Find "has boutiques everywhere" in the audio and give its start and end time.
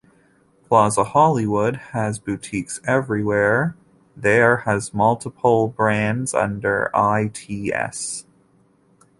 1.75-3.75